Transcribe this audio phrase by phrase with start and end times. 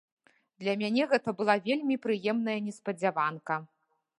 [0.63, 3.63] Для мяне гэта была вельмі прыемная неспадзяванка.